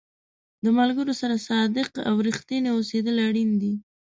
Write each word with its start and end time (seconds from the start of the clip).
د 0.63 0.65
ملګرو 0.77 1.13
سره 1.21 1.35
صادق 1.47 1.89
او 2.09 2.13
رښتینی 2.27 2.69
اوسېدل 2.75 3.15
اړین 3.27 3.49
دي. 3.61 3.73